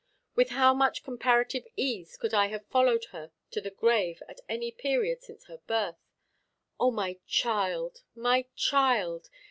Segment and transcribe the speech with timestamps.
[0.33, 4.71] With how much comparative ease could I have followed her to the grave at any
[4.71, 5.99] period since her birth!
[6.79, 9.29] O, my child, my child!